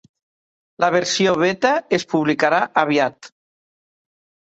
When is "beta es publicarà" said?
1.45-2.65